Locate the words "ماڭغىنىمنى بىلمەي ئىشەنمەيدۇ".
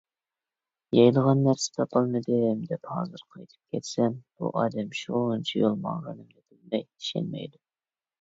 5.85-7.63